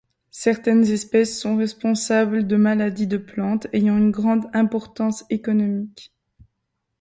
Certaines 0.33 0.85
espèces 0.85 1.39
sont 1.39 1.57
responsables 1.57 2.47
de 2.47 2.55
maladies 2.55 3.05
de 3.05 3.17
plantes 3.17 3.67
ayant 3.71 3.99
une 3.99 4.09
grande 4.09 4.49
importance 4.51 5.23
économique. 5.29 6.11